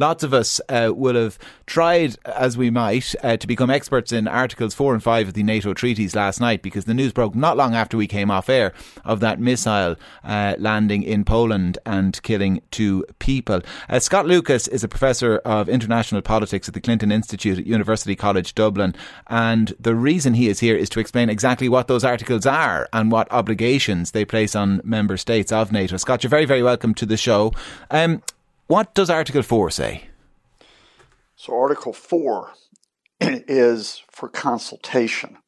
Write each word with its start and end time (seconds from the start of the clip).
Lots 0.00 0.22
of 0.24 0.32
us 0.32 0.62
uh, 0.70 0.92
will 0.96 1.14
have 1.14 1.38
tried, 1.66 2.16
as 2.24 2.56
we 2.56 2.70
might, 2.70 3.14
uh, 3.22 3.36
to 3.36 3.46
become 3.46 3.68
experts 3.68 4.12
in 4.12 4.26
Articles 4.26 4.72
4 4.72 4.94
and 4.94 5.02
5 5.02 5.28
of 5.28 5.34
the 5.34 5.42
NATO 5.42 5.74
treaties 5.74 6.16
last 6.16 6.40
night 6.40 6.62
because 6.62 6.86
the 6.86 6.94
news 6.94 7.12
broke 7.12 7.34
not 7.34 7.58
long 7.58 7.74
after 7.74 7.98
we 7.98 8.06
came 8.06 8.30
off 8.30 8.48
air 8.48 8.72
of 9.04 9.20
that 9.20 9.38
missile 9.38 9.96
uh, 10.24 10.54
landing 10.58 11.02
in 11.02 11.22
Poland 11.22 11.76
and 11.84 12.18
killing 12.22 12.62
two 12.70 13.04
people. 13.18 13.60
Uh, 13.90 13.98
Scott 13.98 14.24
Lucas 14.24 14.66
is 14.68 14.82
a 14.82 14.88
professor 14.88 15.36
of 15.44 15.68
international 15.68 16.22
politics 16.22 16.66
at 16.66 16.72
the 16.72 16.80
Clinton 16.80 17.12
Institute 17.12 17.58
at 17.58 17.66
University 17.66 18.16
College 18.16 18.54
Dublin. 18.54 18.94
And 19.26 19.74
the 19.78 19.94
reason 19.94 20.32
he 20.32 20.48
is 20.48 20.60
here 20.60 20.76
is 20.76 20.88
to 20.88 21.00
explain 21.00 21.28
exactly 21.28 21.68
what 21.68 21.88
those 21.88 22.04
articles 22.04 22.46
are 22.46 22.88
and 22.94 23.12
what 23.12 23.30
obligations 23.30 24.12
they 24.12 24.24
place 24.24 24.56
on 24.56 24.80
member 24.82 25.18
states 25.18 25.52
of 25.52 25.72
NATO. 25.72 25.98
Scott, 25.98 26.22
you're 26.22 26.30
very, 26.30 26.46
very 26.46 26.62
welcome 26.62 26.94
to 26.94 27.04
the 27.04 27.18
show. 27.18 27.52
Um, 27.90 28.22
what 28.70 28.94
does 28.94 29.10
Article 29.10 29.42
4 29.42 29.68
say? 29.72 30.04
So, 31.34 31.58
Article 31.58 31.92
4 31.92 32.52
is 33.20 34.04
for 34.08 34.28
consultation. 34.28 35.38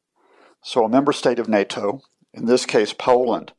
So, 0.61 0.83
a 0.83 0.89
member 0.89 1.13
state 1.13 1.39
of 1.39 1.47
NATO, 1.47 2.01
in 2.33 2.47
this 2.47 2.65
case 2.65 2.91
Poland, 2.91 3.53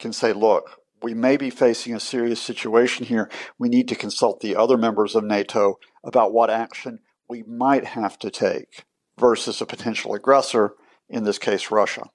can 0.00 0.12
say, 0.12 0.32
look, 0.32 0.80
we 1.02 1.14
may 1.14 1.36
be 1.36 1.50
facing 1.50 1.94
a 1.94 2.00
serious 2.00 2.40
situation 2.40 3.06
here. 3.06 3.30
We 3.60 3.68
need 3.68 3.86
to 3.90 3.94
consult 3.94 4.40
the 4.40 4.56
other 4.56 4.76
members 4.76 5.14
of 5.14 5.22
NATO 5.22 5.78
about 6.02 6.32
what 6.32 6.50
action 6.50 6.98
we 7.28 7.44
might 7.44 7.84
have 7.84 8.18
to 8.18 8.30
take 8.30 8.86
versus 9.16 9.60
a 9.60 9.66
potential 9.66 10.14
aggressor, 10.14 10.74
in 11.08 11.22
this 11.22 11.38
case, 11.38 11.70
Russia. 11.70 12.10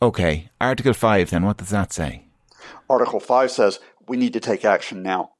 Okay. 0.00 0.48
Article 0.58 0.94
5, 0.94 1.28
then, 1.28 1.44
what 1.44 1.58
does 1.58 1.68
that 1.68 1.92
say? 1.92 2.24
Article 2.88 3.20
5 3.20 3.50
says 3.50 3.78
we 4.08 4.16
need 4.16 4.32
to 4.32 4.40
take 4.40 4.64
action 4.64 5.02
now 5.02 5.32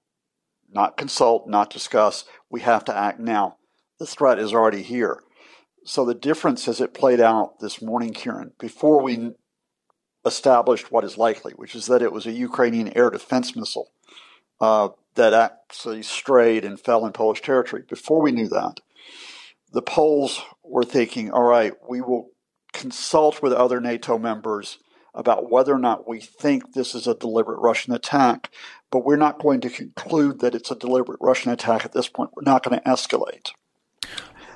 not 0.72 0.96
consult, 0.96 1.48
not 1.48 1.70
discuss. 1.70 2.24
We 2.48 2.60
have 2.60 2.84
to 2.86 2.96
act 2.96 3.20
now. 3.20 3.56
The 3.98 4.06
threat 4.06 4.38
is 4.38 4.52
already 4.52 4.82
here. 4.82 5.22
So 5.84 6.04
the 6.04 6.14
difference 6.14 6.68
as 6.68 6.80
it 6.80 6.94
played 6.94 7.20
out 7.20 7.60
this 7.60 7.80
morning, 7.80 8.12
Kieran, 8.12 8.52
before 8.58 9.02
we 9.02 9.32
established 10.24 10.92
what 10.92 11.04
is 11.04 11.16
likely, 11.16 11.52
which 11.54 11.74
is 11.74 11.86
that 11.86 12.02
it 12.02 12.12
was 12.12 12.26
a 12.26 12.32
Ukrainian 12.32 12.96
air 12.96 13.10
defense 13.10 13.56
missile 13.56 13.90
uh, 14.60 14.90
that 15.14 15.32
actually 15.32 16.02
strayed 16.02 16.64
and 16.64 16.78
fell 16.78 17.06
in 17.06 17.12
Polish 17.12 17.42
territory. 17.42 17.82
Before 17.88 18.20
we 18.20 18.32
knew 18.32 18.48
that, 18.48 18.80
the 19.72 19.82
Poles 19.82 20.42
were 20.62 20.84
thinking, 20.84 21.30
all 21.30 21.42
right, 21.44 21.72
we 21.88 22.00
will 22.00 22.30
consult 22.72 23.42
with 23.42 23.52
other 23.52 23.80
NATO 23.80 24.18
members 24.18 24.78
about 25.14 25.50
whether 25.50 25.74
or 25.74 25.78
not 25.78 26.08
we 26.08 26.20
think 26.20 26.72
this 26.72 26.94
is 26.94 27.06
a 27.06 27.14
deliberate 27.14 27.60
Russian 27.60 27.92
attack, 27.92 28.50
but 28.90 29.04
we're 29.04 29.16
not 29.16 29.40
going 29.40 29.60
to 29.62 29.70
conclude 29.70 30.40
that 30.40 30.54
it's 30.54 30.70
a 30.70 30.76
deliberate 30.76 31.20
Russian 31.20 31.52
attack 31.52 31.84
at 31.84 31.92
this 31.92 32.08
point. 32.08 32.30
We're 32.34 32.50
not 32.50 32.62
going 32.62 32.78
to 32.78 32.84
escalate. 32.84 33.50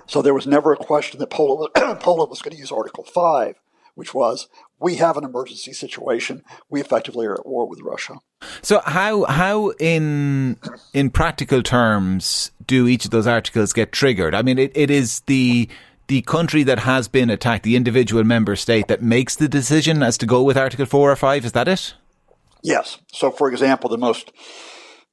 So 0.06 0.22
there 0.22 0.34
was 0.34 0.46
never 0.46 0.72
a 0.72 0.76
question 0.76 1.18
that 1.20 1.30
Poland, 1.30 1.72
Poland 2.00 2.30
was 2.30 2.42
going 2.42 2.54
to 2.54 2.60
use 2.60 2.70
Article 2.70 3.04
5, 3.04 3.56
which 3.94 4.12
was 4.12 4.48
we 4.78 4.96
have 4.96 5.16
an 5.16 5.24
emergency 5.24 5.72
situation. 5.72 6.42
We 6.68 6.80
effectively 6.80 7.26
are 7.26 7.34
at 7.34 7.46
war 7.46 7.66
with 7.66 7.80
Russia. 7.80 8.14
So 8.60 8.80
how 8.84 9.24
how 9.24 9.70
in 9.78 10.58
in 10.92 11.10
practical 11.10 11.62
terms 11.62 12.50
do 12.66 12.86
each 12.86 13.04
of 13.04 13.10
those 13.10 13.26
articles 13.26 13.72
get 13.72 13.92
triggered? 13.92 14.34
I 14.34 14.42
mean, 14.42 14.58
it, 14.58 14.72
it 14.74 14.90
is 14.90 15.20
the 15.20 15.68
the 16.06 16.22
country 16.22 16.62
that 16.64 16.80
has 16.80 17.08
been 17.08 17.30
attacked, 17.30 17.64
the 17.64 17.76
individual 17.76 18.24
member 18.24 18.56
state 18.56 18.88
that 18.88 19.02
makes 19.02 19.36
the 19.36 19.48
decision 19.48 20.02
as 20.02 20.18
to 20.18 20.26
go 20.26 20.42
with 20.42 20.56
Article 20.56 20.86
4 20.86 21.12
or 21.12 21.16
5. 21.16 21.44
Is 21.44 21.52
that 21.52 21.68
it? 21.68 21.94
Yes. 22.62 22.98
So, 23.12 23.30
for 23.30 23.50
example, 23.50 23.90
the 23.90 23.98
most 23.98 24.32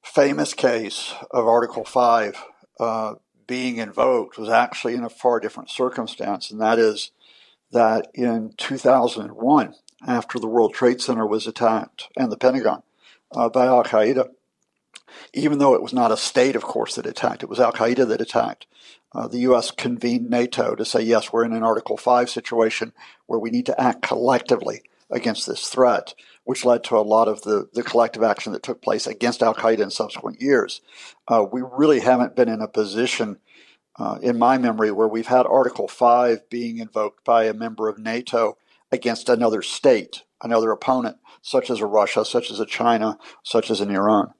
famous 0.02 0.54
case 0.54 1.14
of 1.30 1.46
Article 1.46 1.84
5 1.84 2.44
uh, 2.80 3.14
being 3.46 3.78
invoked 3.78 4.38
was 4.38 4.48
actually 4.48 4.94
in 4.94 5.04
a 5.04 5.10
far 5.10 5.40
different 5.40 5.70
circumstance, 5.70 6.50
and 6.50 6.60
that 6.60 6.78
is 6.78 7.10
that 7.70 8.08
in 8.14 8.54
2001, 8.56 9.74
after 10.06 10.38
the 10.38 10.46
World 10.46 10.74
Trade 10.74 11.00
Center 11.00 11.26
was 11.26 11.46
attacked 11.46 12.08
and 12.16 12.30
the 12.30 12.36
Pentagon 12.36 12.82
uh, 13.34 13.48
by 13.48 13.66
Al 13.66 13.84
Qaeda, 13.84 14.30
even 15.32 15.58
though 15.58 15.74
it 15.74 15.82
was 15.82 15.92
not 15.92 16.12
a 16.12 16.16
state, 16.16 16.56
of 16.56 16.62
course, 16.62 16.94
that 16.96 17.06
attacked, 17.06 17.42
it 17.42 17.48
was 17.48 17.60
Al 17.60 17.72
Qaeda 17.72 18.06
that 18.08 18.20
attacked. 18.20 18.66
Uh, 19.14 19.28
the 19.28 19.40
U.S. 19.40 19.70
convened 19.70 20.30
NATO 20.30 20.74
to 20.74 20.84
say, 20.84 21.02
yes, 21.02 21.32
we're 21.32 21.44
in 21.44 21.52
an 21.52 21.62
Article 21.62 21.96
5 21.96 22.30
situation 22.30 22.92
where 23.26 23.38
we 23.38 23.50
need 23.50 23.66
to 23.66 23.80
act 23.80 24.02
collectively 24.02 24.82
against 25.10 25.46
this 25.46 25.68
threat 25.68 26.14
which 26.44 26.64
led 26.64 26.82
to 26.84 26.96
a 26.96 27.00
lot 27.00 27.28
of 27.28 27.42
the, 27.42 27.68
the 27.72 27.82
collective 27.82 28.22
action 28.22 28.52
that 28.52 28.62
took 28.62 28.82
place 28.82 29.06
against 29.06 29.42
Al 29.42 29.54
Qaeda 29.54 29.80
in 29.80 29.90
subsequent 29.90 30.40
years. 30.40 30.80
Uh, 31.28 31.44
we 31.50 31.62
really 31.62 32.00
haven't 32.00 32.36
been 32.36 32.48
in 32.48 32.60
a 32.60 32.68
position, 32.68 33.38
uh, 33.98 34.18
in 34.22 34.38
my 34.38 34.58
memory, 34.58 34.90
where 34.90 35.08
we've 35.08 35.26
had 35.26 35.46
Article 35.46 35.86
5 35.86 36.48
being 36.50 36.78
invoked 36.78 37.24
by 37.24 37.44
a 37.44 37.54
member 37.54 37.88
of 37.88 37.98
NATO 37.98 38.56
against 38.90 39.28
another 39.28 39.62
state, 39.62 40.22
another 40.42 40.70
opponent, 40.72 41.18
such 41.40 41.70
as 41.70 41.80
a 41.80 41.86
Russia, 41.86 42.24
such 42.24 42.50
as 42.50 42.58
a 42.58 42.66
China, 42.66 43.18
such 43.42 43.70
as 43.70 43.80
an 43.80 43.90
Iran. 43.90 44.32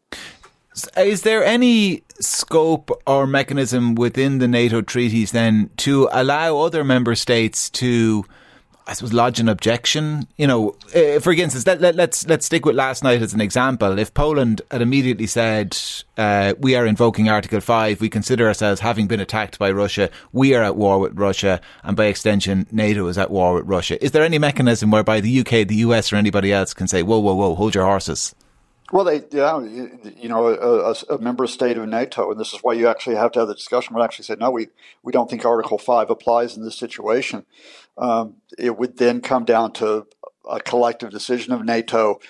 Is 0.97 1.23
there 1.23 1.45
any 1.45 2.03
scope 2.21 2.91
or 3.07 3.27
mechanism 3.27 3.95
within 3.95 4.39
the 4.39 4.49
NATO 4.49 4.81
treaties 4.81 5.33
then 5.33 5.71
to 5.79 6.09
allow 6.13 6.59
other 6.59 6.85
member 6.85 7.15
states 7.15 7.69
to 7.71 8.25
I 8.87 8.95
suppose 8.95 9.13
lodge 9.13 9.39
an 9.39 9.49
objection. 9.49 10.27
You 10.37 10.47
know, 10.47 10.77
uh, 10.95 11.21
for 11.21 11.33
instance, 11.33 11.67
let, 11.67 11.81
let, 11.81 11.95
let's 11.95 12.27
let's 12.27 12.47
stick 12.47 12.67
with 12.67 12.75
last 12.75 13.05
night 13.05 13.23
as 13.23 13.33
an 13.33 13.41
example. 13.41 13.99
If 13.99 14.13
Poland 14.13 14.61
had 14.71 14.83
immediately 14.83 15.27
said 15.27 15.79
uh, 16.17 16.55
we 16.59 16.75
are 16.75 16.85
invoking 16.85 17.29
Article 17.29 17.61
Five, 17.61 18.01
we 18.01 18.09
consider 18.09 18.49
ourselves 18.49 18.81
having 18.81 19.07
been 19.07 19.21
attacked 19.21 19.59
by 19.59 19.71
Russia, 19.71 20.11
we 20.33 20.55
are 20.55 20.65
at 20.65 20.77
war 20.77 20.99
with 20.99 21.17
Russia, 21.17 21.61
and 21.85 21.97
by 21.97 22.07
extension, 22.07 22.67
NATO 22.73 23.07
is 23.07 23.19
at 23.19 23.31
war 23.31 23.55
with 23.55 23.67
Russia. 23.67 24.03
Is 24.05 24.11
there 24.11 24.25
any 24.25 24.39
mechanism 24.39 24.91
whereby 24.91 25.21
the 25.21 25.41
UK, 25.41 25.69
the 25.69 25.77
US, 25.87 26.13
or 26.13 26.17
anybody 26.17 26.53
else 26.53 26.75
can 26.75 26.89
say, 26.89 27.03
"Whoa, 27.05 27.21
whoa, 27.21 27.35
whoa, 27.35 27.55
hold 27.55 27.75
your 27.77 27.85
horses"? 27.85 28.35
Well, 28.93 29.05
they, 29.05 29.23
yeah, 29.31 29.59
you 29.59 30.29
know, 30.29 30.49
a, 30.49 31.15
a, 31.15 31.19
member 31.19 31.47
state 31.47 31.79
of 31.79 31.89
NATO, 31.89 32.31
and 32.31 32.39
this 32.39 32.53
is 32.53 32.59
why 32.61 32.75
you 32.75 32.89
actually 32.89 33.17
have 33.17 33.33
to 33.33 33.39
have 33.39 33.49
the 33.49 33.55
discussion. 33.55 33.95
Would 33.95 34.05
actually 34.05 34.27
say, 34.27 34.37
no, 34.39 34.51
we 34.51 34.69
we 35.03 35.13
don't 35.13 35.31
think 35.31 35.47
Article 35.47 35.79
Five 35.79 36.11
applies 36.11 36.59
in 36.59 36.63
this 36.63 36.77
situation. 36.77 37.47
Um, 37.97 38.37
it 38.59 38.77
would 38.77 38.99
then 38.99 39.23
come 39.23 39.47
down 39.47 39.73
to 39.75 40.07
a 40.49 40.61
collective 40.61 41.09
decision 41.09 41.55
of 41.55 41.65
NATO 41.65 42.21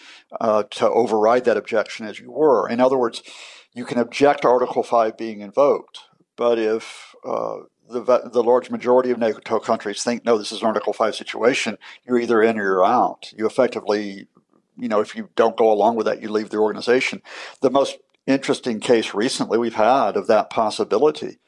uh, 0.40 0.62
to 0.70 0.88
override 0.88 1.46
that 1.46 1.56
objection, 1.56 2.06
as 2.06 2.20
you 2.20 2.30
were. 2.30 2.68
In 2.68 2.80
other 2.80 2.96
words, 2.96 3.24
you 3.74 3.84
can 3.84 3.98
object 3.98 4.42
to 4.42 4.48
Article 4.48 4.84
Five 4.84 5.18
being 5.18 5.40
invoked, 5.40 5.98
but 6.36 6.60
if 6.60 7.16
uh, 7.24 7.56
the 7.90 8.30
the 8.32 8.44
large 8.44 8.70
majority 8.70 9.10
of 9.10 9.18
NATO 9.18 9.58
countries 9.58 10.04
think 10.04 10.24
no, 10.24 10.38
this 10.38 10.52
is 10.52 10.60
an 10.60 10.68
Article 10.68 10.92
Five 10.92 11.16
situation, 11.16 11.76
you're 12.06 12.20
either 12.20 12.40
in 12.40 12.56
or 12.56 12.62
you're 12.62 12.84
out. 12.84 13.32
You 13.36 13.46
effectively 13.46 14.28
you 14.76 14.88
know, 14.88 15.00
if 15.00 15.14
you 15.14 15.28
don't 15.36 15.56
go 15.56 15.70
along 15.72 15.96
with 15.96 16.06
that, 16.06 16.22
you 16.22 16.30
leave 16.30 16.50
the 16.50 16.58
organization. 16.58 17.22
The 17.60 17.70
most 17.70 17.98
interesting 18.26 18.80
case 18.80 19.14
recently 19.14 19.58
we've 19.58 19.74
had 19.74 20.16
of 20.16 20.26
that 20.28 20.50
possibility 20.50 21.38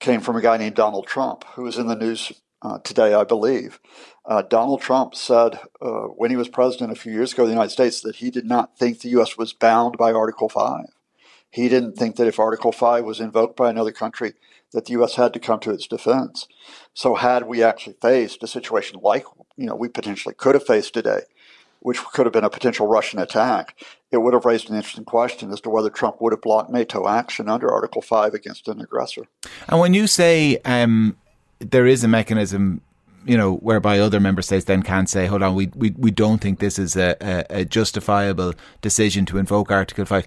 came 0.00 0.20
from 0.20 0.36
a 0.36 0.42
guy 0.42 0.56
named 0.56 0.76
Donald 0.76 1.06
Trump, 1.06 1.44
who 1.54 1.62
was 1.62 1.76
in 1.78 1.86
the 1.86 1.96
news 1.96 2.32
uh, 2.62 2.78
today, 2.78 3.14
I 3.14 3.24
believe. 3.24 3.80
Uh, 4.24 4.42
Donald 4.42 4.80
Trump 4.80 5.14
said 5.14 5.60
uh, 5.80 6.02
when 6.16 6.30
he 6.30 6.36
was 6.36 6.48
president 6.48 6.92
a 6.92 6.96
few 6.96 7.12
years 7.12 7.32
ago 7.32 7.44
in 7.44 7.48
the 7.48 7.54
United 7.54 7.70
States 7.70 8.00
that 8.00 8.16
he 8.16 8.30
did 8.30 8.44
not 8.44 8.76
think 8.76 9.00
the 9.00 9.08
U.S. 9.10 9.36
was 9.36 9.52
bound 9.52 9.96
by 9.96 10.12
Article 10.12 10.48
5. 10.48 10.86
He 11.50 11.68
didn't 11.68 11.96
think 11.96 12.16
that 12.16 12.26
if 12.26 12.38
Article 12.38 12.72
5 12.72 13.04
was 13.04 13.20
invoked 13.20 13.56
by 13.56 13.70
another 13.70 13.92
country, 13.92 14.34
that 14.72 14.84
the 14.84 14.92
U.S. 14.92 15.14
had 15.14 15.32
to 15.32 15.40
come 15.40 15.60
to 15.60 15.70
its 15.70 15.86
defense. 15.86 16.46
So, 16.92 17.14
had 17.14 17.46
we 17.46 17.62
actually 17.62 17.96
faced 18.02 18.42
a 18.42 18.46
situation 18.46 19.00
like 19.02 19.24
you 19.56 19.66
know 19.66 19.74
we 19.74 19.88
potentially 19.88 20.34
could 20.34 20.54
have 20.54 20.66
faced 20.66 20.92
today, 20.92 21.20
which 21.80 21.98
could 21.98 22.26
have 22.26 22.32
been 22.32 22.44
a 22.44 22.50
potential 22.50 22.86
Russian 22.86 23.18
attack, 23.18 23.78
it 24.10 24.18
would 24.18 24.34
have 24.34 24.44
raised 24.44 24.70
an 24.70 24.76
interesting 24.76 25.04
question 25.04 25.52
as 25.52 25.60
to 25.62 25.70
whether 25.70 25.90
Trump 25.90 26.20
would 26.20 26.32
have 26.32 26.42
blocked 26.42 26.70
NATO 26.70 27.08
action 27.08 27.48
under 27.48 27.70
Article 27.72 28.02
5 28.02 28.34
against 28.34 28.68
an 28.68 28.80
aggressor. 28.80 29.24
And 29.68 29.80
when 29.80 29.94
you 29.94 30.06
say 30.06 30.58
um, 30.64 31.16
there 31.60 31.86
is 31.86 32.04
a 32.04 32.08
mechanism 32.08 32.80
you 33.28 33.36
know, 33.36 33.56
whereby 33.56 33.98
other 33.98 34.18
member 34.18 34.40
states 34.40 34.64
then 34.64 34.82
can 34.82 35.06
say, 35.06 35.26
hold 35.26 35.42
on, 35.42 35.54
we, 35.54 35.66
we, 35.74 35.90
we 35.90 36.10
don't 36.10 36.38
think 36.38 36.60
this 36.60 36.78
is 36.78 36.96
a, 36.96 37.14
a, 37.20 37.60
a, 37.60 37.64
justifiable 37.66 38.54
decision 38.80 39.26
to 39.26 39.36
invoke 39.36 39.70
Article 39.70 40.06
5. 40.06 40.26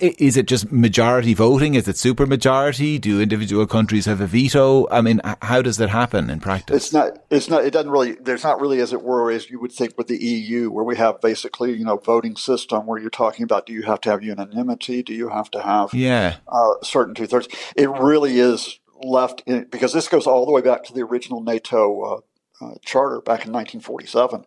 Is 0.00 0.36
it 0.36 0.48
just 0.48 0.72
majority 0.72 1.32
voting? 1.32 1.74
Is 1.74 1.86
it 1.86 1.96
super 1.96 2.26
majority? 2.26 2.98
Do 2.98 3.20
individual 3.20 3.68
countries 3.68 4.06
have 4.06 4.20
a 4.20 4.26
veto? 4.26 4.88
I 4.90 5.00
mean, 5.00 5.20
how 5.42 5.62
does 5.62 5.76
that 5.76 5.90
happen 5.90 6.28
in 6.28 6.40
practice? 6.40 6.86
It's 6.86 6.92
not, 6.92 7.18
it's 7.30 7.48
not, 7.48 7.64
it 7.64 7.70
doesn't 7.70 7.90
really, 7.90 8.16
there's 8.20 8.42
not 8.42 8.60
really, 8.60 8.80
as 8.80 8.92
it 8.92 9.02
were, 9.02 9.30
as 9.30 9.48
you 9.48 9.60
would 9.60 9.72
think 9.72 9.96
with 9.96 10.08
the 10.08 10.18
EU, 10.18 10.72
where 10.72 10.84
we 10.84 10.96
have 10.96 11.20
basically, 11.20 11.72
you 11.74 11.84
know, 11.84 11.98
voting 11.98 12.34
system 12.34 12.84
where 12.84 13.00
you're 13.00 13.10
talking 13.10 13.44
about 13.44 13.64
do 13.64 13.72
you 13.72 13.82
have 13.82 14.00
to 14.00 14.10
have 14.10 14.24
unanimity? 14.24 15.04
Do 15.04 15.14
you 15.14 15.28
have 15.28 15.52
to 15.52 15.62
have 15.62 15.94
yeah. 15.94 16.38
Uh, 16.48 16.72
certain 16.82 17.14
two 17.14 17.28
thirds? 17.28 17.46
It 17.76 17.88
really 17.88 18.40
is 18.40 18.80
left 19.02 19.42
in, 19.46 19.66
because 19.70 19.92
this 19.92 20.08
goes 20.08 20.26
all 20.26 20.46
the 20.46 20.52
way 20.52 20.60
back 20.60 20.82
to 20.84 20.92
the 20.92 21.02
original 21.02 21.42
NATO 21.42 22.00
uh, 22.02 22.20
uh, 22.60 22.74
charter 22.84 23.20
back 23.20 23.46
in 23.46 23.52
1947. 23.52 24.44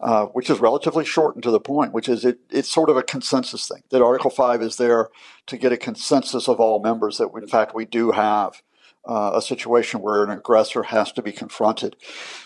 uh, 0.00 0.26
which 0.26 0.50
is 0.50 0.58
relatively 0.58 1.04
short 1.04 1.34
and 1.34 1.42
to 1.42 1.50
the 1.50 1.60
point, 1.60 1.92
which 1.92 2.08
is 2.08 2.24
it, 2.24 2.38
it's 2.50 2.70
sort 2.70 2.90
of 2.90 2.96
a 2.96 3.02
consensus 3.02 3.68
thing 3.68 3.82
that 3.90 4.02
Article 4.02 4.28
5 4.28 4.60
is 4.60 4.76
there 4.76 5.08
to 5.46 5.56
get 5.56 5.72
a 5.72 5.76
consensus 5.76 6.48
of 6.48 6.60
all 6.60 6.80
members 6.80 7.18
that, 7.18 7.30
in 7.34 7.46
fact, 7.46 7.74
we 7.74 7.84
do 7.84 8.10
have 8.10 8.60
uh, 9.06 9.32
a 9.34 9.42
situation 9.42 10.00
where 10.00 10.24
an 10.24 10.30
aggressor 10.30 10.82
has 10.84 11.12
to 11.12 11.22
be 11.22 11.30
confronted. 11.30 11.94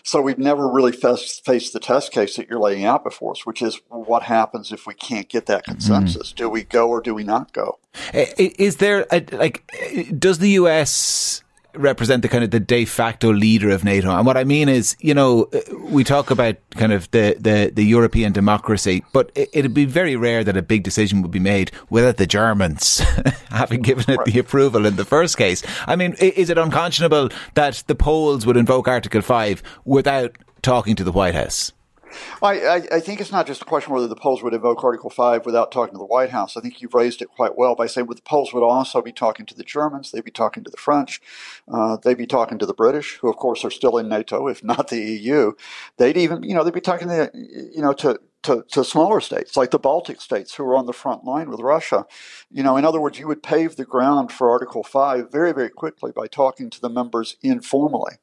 So 0.02 0.20
we've 0.20 0.38
never 0.38 0.69
really 0.69 0.93
faced, 0.93 1.44
faced 1.44 1.72
the 1.72 1.81
test 1.81 2.12
case 2.12 2.37
that 2.37 2.49
you're 2.49 2.60
laying 2.60 2.84
out 2.84 3.02
before 3.02 3.32
us, 3.32 3.46
which 3.46 3.62
is 3.62 3.81
what 3.88 4.25
happens 4.25 4.70
if 4.72 4.87
we 4.87 4.94
can't 4.94 5.28
get 5.28 5.46
that 5.46 5.64
consensus? 5.64 6.32
Mm. 6.32 6.37
Do 6.37 6.49
we 6.50 6.64
go 6.64 6.88
or 6.88 7.00
do 7.00 7.14
we 7.14 7.25
not 7.25 7.52
go? 7.52 7.78
Is 8.12 8.76
there 8.76 9.06
a, 9.10 9.25
like 9.32 9.72
does 10.19 10.38
the 10.38 10.50
U.S 10.50 11.43
represent 11.75 12.23
the 12.23 12.29
kind 12.29 12.44
of 12.44 12.50
the 12.50 12.61
de 12.61 12.85
facto 12.85 13.32
leader 13.32 13.70
of 13.70 13.85
NATO. 13.85 14.11
And 14.11 14.26
what 14.26 14.37
I 14.37 14.44
mean 14.44 14.69
is, 14.69 14.97
you 15.00 15.15
know, 15.15 15.49
uh, 15.53 15.61
we 15.79 16.05
talk 16.05 16.31
about 16.31 16.56
kind 16.70 16.93
of 16.93 17.11
the, 17.11 17.37
the, 17.38 17.70
the 17.73 17.85
European 17.85 18.32
democracy, 18.32 19.05
but 19.12 19.31
it, 19.35 19.50
would 19.55 19.75
be 19.75 19.85
very 19.85 20.17
rare 20.17 20.44
that 20.44 20.56
a 20.56 20.62
big 20.62 20.82
decision 20.82 21.23
would 21.23 21.31
be 21.31 21.38
made 21.38 21.70
without 21.91 22.17
the 22.17 22.26
Germans 22.26 22.99
having 23.50 23.82
given 23.82 24.05
it 24.09 24.25
the 24.25 24.38
approval 24.38 24.87
in 24.87 24.97
the 24.97 25.05
first 25.05 25.37
case. 25.37 25.62
I 25.87 25.97
mean, 25.97 26.15
is 26.15 26.50
it 26.50 26.59
unconscionable 26.59 27.31
that 27.55 27.82
the 27.87 27.94
Poles 27.94 28.47
would 28.47 28.56
invoke 28.56 28.88
Article 28.88 29.20
5 29.20 29.62
without 29.85 30.37
talking 30.62 30.97
to 30.97 31.05
the 31.05 31.12
White 31.12 31.35
House? 31.35 31.73
I, 32.43 32.82
I, 32.93 33.00
think 33.00 33.20
it's 33.20 33.32
not 33.32 33.46
just 33.46 33.62
a 33.62 33.64
question 33.64 33.93
whether 33.93 34.06
the 34.06 34.16
Poles 34.16 34.43
would 34.43 34.55
invoke 34.55 34.82
Article 34.84 35.10
5 35.10 35.44
without 35.44 35.72
talking 35.72 35.94
to 35.94 35.99
the 35.99 36.06
White 36.06 36.31
House. 36.31 36.56
I 36.56 36.60
think 36.60 36.81
you've 36.81 36.94
raised 36.94 37.22
it 37.22 37.28
quite 37.28 37.56
well 37.56 37.75
by 37.75 37.87
saying 37.87 38.06
well, 38.06 38.14
the 38.14 38.22
Poles 38.22 38.52
would 38.52 38.62
also 38.62 39.02
be 39.02 39.12
talking 39.12 39.46
to 39.46 39.55
the 39.55 39.64
Germans, 39.64 40.10
they'd 40.10 40.25
be 40.25 40.31
talking 40.31 40.64
to 40.64 40.70
the 40.70 40.76
French, 40.76 41.20
uh, 41.72 41.96
they'd 41.96 42.16
be 42.16 42.26
talking 42.26 42.58
to 42.58 42.66
the 42.66 42.75
British, 42.75 43.19
who 43.20 43.28
of 43.28 43.37
course 43.37 43.64
are 43.64 43.70
still 43.70 43.99
in 43.99 44.08
NATO, 44.08 44.49
if 44.49 44.62
not 44.64 44.88
the 44.88 45.00
EU. 45.00 45.52
They'd 45.96 46.16
even, 46.16 46.43
you 46.43 46.55
know, 46.55 46.64
they'd 46.64 46.75
be 46.75 46.81
talking 46.81 47.08
to, 47.08 47.31
you 47.34 47.82
know, 47.82 47.93
to, 47.94 48.20
to, 48.44 48.64
to 48.70 48.84
smaller 48.84 49.20
states 49.20 49.56
like 49.56 49.70
the 49.70 49.78
Baltic 49.78 50.20
states 50.20 50.55
who 50.55 50.64
are 50.64 50.76
on 50.76 50.87
the 50.87 50.93
front 50.93 51.25
line 51.25 51.50
with 51.50 51.60
Russia. 51.60 52.06
You 52.50 52.62
know, 52.62 52.76
in 52.76 52.84
other 52.84 53.00
words, 53.00 53.19
you 53.19 53.26
would 53.26 53.43
pave 53.43 53.76
the 53.76 53.84
ground 53.84 54.32
for 54.32 54.50
Article 54.50 54.84
5 54.84 55.31
very, 55.31 55.52
very 55.52 55.70
quickly 55.70 56.12
by 56.12 56.28
talking 56.28 56.70
to 56.70 56.81
the 56.81 56.88
members 56.88 57.37
informally 57.43 58.19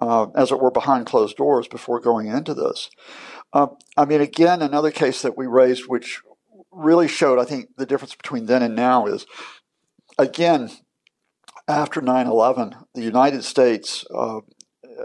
uh, 0.00 0.26
as 0.34 0.52
it 0.52 0.60
were, 0.60 0.70
behind 0.70 1.06
closed 1.06 1.36
doors 1.36 1.68
before 1.68 2.00
going 2.00 2.26
into 2.26 2.54
this. 2.54 2.90
Uh, 3.52 3.68
I 3.96 4.04
mean, 4.04 4.20
again, 4.20 4.62
another 4.62 4.90
case 4.90 5.22
that 5.22 5.36
we 5.36 5.46
raised, 5.46 5.88
which 5.88 6.20
really 6.70 7.08
showed, 7.08 7.38
I 7.38 7.44
think, 7.44 7.76
the 7.76 7.86
difference 7.86 8.14
between 8.14 8.46
then 8.46 8.62
and 8.62 8.76
now 8.76 9.06
is, 9.06 9.26
again, 10.18 10.70
after 11.66 12.00
9 12.00 12.26
11, 12.26 12.74
the 12.94 13.02
United 13.02 13.44
States 13.44 14.04
uh, 14.14 14.40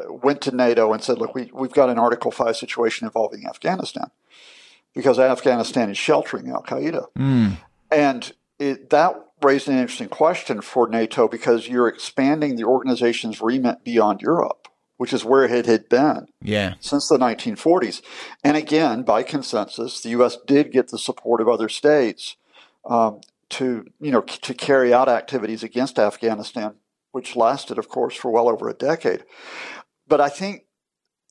went 0.09 0.41
to 0.41 0.55
NATO 0.55 0.93
and 0.93 1.03
said, 1.03 1.17
look, 1.17 1.35
we, 1.35 1.49
we've 1.53 1.71
got 1.73 1.89
an 1.89 1.99
Article 1.99 2.31
5 2.31 2.55
situation 2.55 3.05
involving 3.05 3.45
Afghanistan 3.47 4.11
because 4.93 5.19
Afghanistan 5.19 5.89
is 5.89 5.97
sheltering 5.97 6.49
Al 6.49 6.63
Qaeda. 6.63 7.07
Mm. 7.17 7.57
And 7.91 8.33
it, 8.59 8.89
that 8.91 9.15
raised 9.41 9.67
an 9.67 9.77
interesting 9.77 10.09
question 10.09 10.61
for 10.61 10.87
NATO 10.87 11.27
because 11.27 11.67
you're 11.67 11.87
expanding 11.87 12.55
the 12.55 12.63
organization's 12.63 13.41
remit 13.41 13.83
beyond 13.83 14.21
Europe 14.21 14.67
which 15.03 15.11
is 15.11 15.25
where 15.25 15.43
it 15.43 15.65
had 15.65 15.89
been 15.89 16.27
yeah. 16.41 16.75
since 16.79 17.09
the 17.09 17.17
1940s. 17.17 18.01
And 18.41 18.55
again, 18.55 19.03
by 19.03 19.21
consensus, 19.21 19.99
the 19.99 20.11
U.S. 20.11 20.37
did 20.47 20.71
get 20.71 20.87
the 20.87 20.97
support 20.97 21.41
of 21.41 21.49
other 21.49 21.67
states 21.67 22.37
um, 22.85 23.19
to, 23.49 23.85
you 23.99 24.11
know, 24.11 24.21
to 24.21 24.53
carry 24.53 24.93
out 24.93 25.09
activities 25.09 25.61
against 25.61 25.99
Afghanistan, 25.99 26.75
which 27.11 27.35
lasted, 27.35 27.77
of 27.77 27.89
course, 27.89 28.15
for 28.15 28.31
well 28.31 28.47
over 28.47 28.69
a 28.69 28.73
decade. 28.73 29.25
But 30.07 30.21
I 30.21 30.29
think 30.29 30.67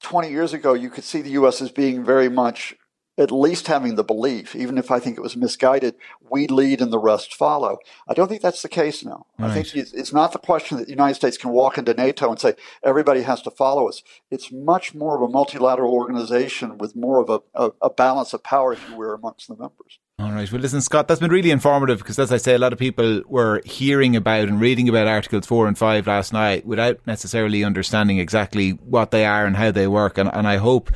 20 0.03 0.29
years 0.29 0.53
ago, 0.53 0.75
you 0.75 0.91
could 0.91 1.05
see 1.05 1.23
the 1.23 1.31
U.S. 1.31 1.63
as 1.63 1.71
being 1.71 2.05
very 2.05 2.29
much 2.29 2.75
at 3.19 3.31
least 3.31 3.67
having 3.67 3.97
the 3.97 4.05
belief, 4.05 4.56
even 4.56 4.79
if 4.79 4.91
I 4.91 4.99
think 4.99 5.19
it 5.19 5.23
was 5.23 5.37
misguided, 5.37 5.94
we 6.31 6.47
lead 6.47 6.81
and 6.81 6.93
the 6.93 6.99
rest 6.99 7.35
follow. 7.35 7.79
I 8.09 8.14
don't 8.14 8.29
think 8.29 8.41
that's 8.41 8.62
the 8.62 8.69
case 8.69 9.05
now. 9.05 9.26
Right. 9.38 9.50
I 9.50 9.62
think 9.62 9.75
it's 9.75 10.12
not 10.12 10.32
the 10.32 10.38
question 10.38 10.79
that 10.79 10.85
the 10.85 10.93
United 10.93 11.14
States 11.14 11.37
can 11.37 11.50
walk 11.50 11.76
into 11.76 11.93
NATO 11.93 12.31
and 12.31 12.41
say 12.41 12.55
everybody 12.82 13.23
has 13.23 13.43
to 13.43 13.50
follow 13.50 13.88
us. 13.88 14.03
It's 14.31 14.50
much 14.50 14.94
more 14.94 15.17
of 15.17 15.23
a 15.23 15.31
multilateral 15.31 15.93
organization 15.93 16.79
with 16.79 16.97
more 16.97 17.20
of 17.20 17.29
a, 17.29 17.41
a, 17.55 17.73
a 17.82 17.91
balance 17.91 18.32
of 18.32 18.43
power, 18.43 18.73
if 18.73 18.88
you 18.88 18.97
will, 18.97 19.15
amongst 19.15 19.49
the 19.49 19.56
members. 19.56 19.99
All 20.19 20.32
right. 20.32 20.50
Well, 20.50 20.61
listen, 20.61 20.81
Scott, 20.81 21.08
that's 21.08 21.20
been 21.20 21.32
really 21.32 21.50
informative 21.50 21.99
because, 21.99 22.19
as 22.19 22.32
I 22.32 22.37
say, 22.37 22.55
a 22.55 22.58
lot 22.58 22.73
of 22.73 22.79
people 22.79 23.23
were 23.26 23.61
hearing 23.65 24.15
about 24.15 24.49
and 24.49 24.61
reading 24.61 24.88
about 24.88 25.08
Articles 25.08 25.47
4 25.47 25.67
and 25.67 25.76
5 25.76 26.06
last 26.06 26.32
night 26.32 26.65
without 26.65 27.05
necessarily 27.06 27.65
understanding 27.65 28.19
exactly 28.19 28.70
what 28.70 29.11
they 29.11 29.26
are 29.26 29.44
and 29.44 29.56
how 29.56 29.70
they 29.70 29.88
work. 29.88 30.19
And, 30.19 30.31
and 30.32 30.47
I 30.47 30.56
hope 30.56 30.91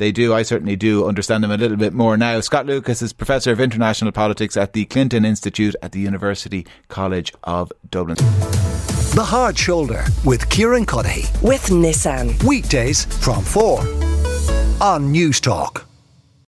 they 0.00 0.10
do. 0.10 0.34
I 0.34 0.42
certainly 0.42 0.74
do 0.74 1.06
understand 1.06 1.44
them 1.44 1.52
a 1.52 1.56
little 1.56 1.76
bit 1.76 1.92
more 1.92 2.16
now. 2.16 2.40
Scott 2.40 2.66
Lucas 2.66 3.02
is 3.02 3.12
Professor 3.12 3.52
of 3.52 3.60
International 3.60 4.10
Politics 4.10 4.56
at 4.56 4.72
the 4.72 4.86
Clinton 4.86 5.24
Institute 5.24 5.76
at 5.80 5.92
the 5.92 6.00
University 6.00 6.66
College 6.88 7.32
of 7.44 7.70
Dublin. 7.88 8.16
The 8.16 9.24
Hard 9.24 9.56
Shoulder 9.56 10.04
with 10.24 10.48
Kieran 10.50 10.86
Cuddihy. 10.86 11.30
With 11.42 11.66
Nissan. 11.66 12.42
Weekdays 12.42 13.04
from 13.04 13.44
4 13.44 13.80
on 14.80 15.12
Newstalk. 15.12 15.89